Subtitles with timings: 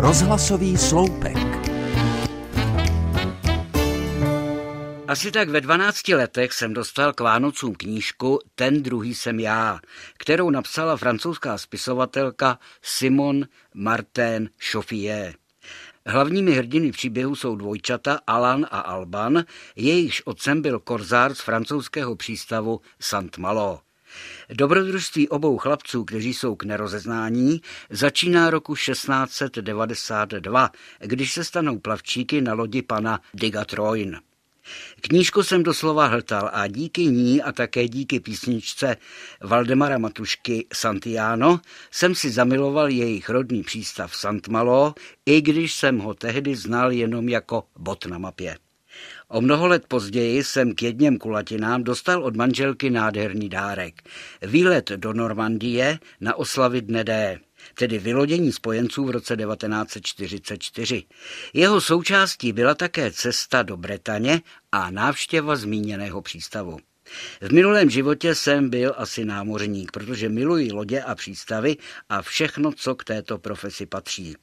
[0.00, 1.36] Rozhlasový sloupek.
[5.08, 9.80] Asi tak ve 12 letech jsem dostal k Vánocům knížku Ten druhý jsem já,
[10.18, 13.44] kterou napsala francouzská spisovatelka Simon
[13.74, 15.34] Martin Chauffier.
[16.06, 19.44] Hlavními hrdiny příběhu jsou dvojčata Alan a Alban,
[19.76, 23.89] jejichž otcem byl korzár z francouzského přístavu Saint-Malo.
[24.48, 27.60] Dobrodružství obou chlapců, kteří jsou k nerozeznání,
[27.90, 34.20] začíná roku 1692, když se stanou plavčíky na lodi pana Digatroin.
[35.00, 38.96] Knížku jsem doslova hltal a díky ní a také díky písničce
[39.40, 44.94] Valdemara Matušky Santiano jsem si zamiloval jejich rodný přístav Santmalo,
[45.26, 48.56] i když jsem ho tehdy znal jenom jako bot na mapě.
[49.28, 54.02] O mnoho let později jsem k jedněm kulatinám dostal od manželky nádherný dárek.
[54.42, 57.40] Výlet do Normandie na oslavy dne D
[57.74, 61.04] tedy vylodění spojenců v roce 1944.
[61.52, 64.40] Jeho součástí byla také cesta do Bretaně
[64.72, 66.78] a návštěva zmíněného přístavu.
[67.40, 71.76] V minulém životě jsem byl asi námořník, protože miluji lodě a přístavy
[72.08, 74.36] a všechno, co k této profesi patří.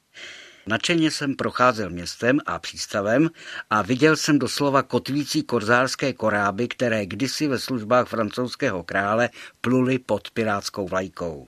[0.67, 3.29] Načeně jsem procházel městem a přístavem
[3.69, 9.29] a viděl jsem doslova kotvící korzárské koráby, které kdysi ve službách francouzského krále
[9.61, 11.47] pluly pod pirátskou vlajkou.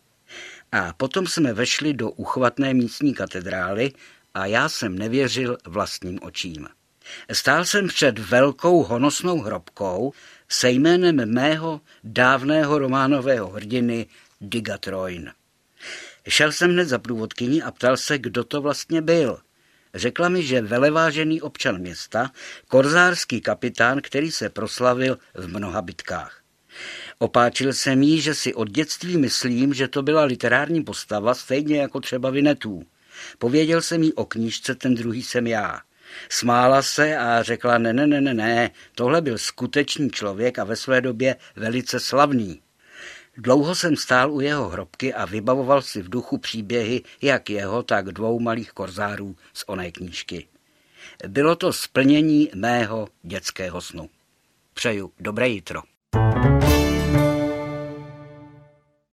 [0.71, 3.91] A potom jsme vešli do uchvatné místní katedrály
[4.33, 6.67] a já jsem nevěřil vlastním očím.
[7.31, 10.13] Stál jsem před velkou honosnou hrobkou
[10.49, 14.05] se jménem mého dávného románového hrdiny
[14.41, 15.31] Digatroin.
[16.30, 19.39] Šel jsem hned za průvodkyní a ptal se, kdo to vlastně byl.
[19.94, 22.31] Řekla mi, že velevážený občan města,
[22.67, 26.41] korzárský kapitán, který se proslavil v mnoha bitkách.
[27.17, 31.99] Opáčil jsem jí, že si od dětství myslím, že to byla literární postava, stejně jako
[31.99, 32.83] třeba Vinetů.
[33.38, 35.80] Pověděl jsem jí o knížce, ten druhý jsem já.
[36.30, 40.76] Smála se a řekla, ne, ne, ne, ne, ne, tohle byl skutečný člověk a ve
[40.76, 42.61] své době velice slavný.
[43.42, 48.05] Dlouho jsem stál u jeho hrobky a vybavoval si v duchu příběhy jak jeho, tak
[48.05, 50.48] dvou malých korzárů z oné knížky.
[51.27, 54.10] Bylo to splnění mého dětského snu.
[54.73, 55.82] Přeju dobré jitro.